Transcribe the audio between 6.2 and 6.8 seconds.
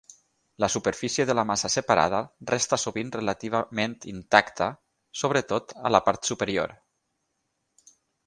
superior.